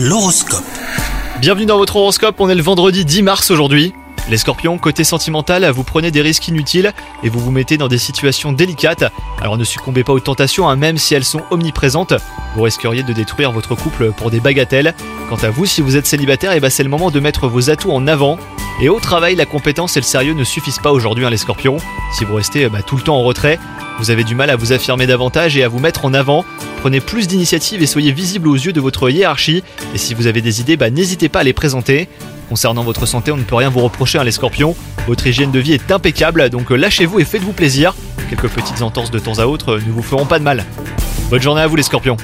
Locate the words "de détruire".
13.02-13.50